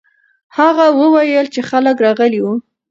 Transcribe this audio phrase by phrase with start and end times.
[0.57, 2.53] هغه وویل چې خلک راغلي وو.